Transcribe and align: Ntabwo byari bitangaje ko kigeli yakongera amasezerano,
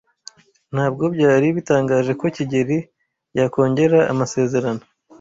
Ntabwo 0.73 1.03
byari 1.15 1.47
bitangaje 1.57 2.11
ko 2.19 2.25
kigeli 2.35 2.77
yakongera 3.37 3.99
amasezerano, 4.11 4.83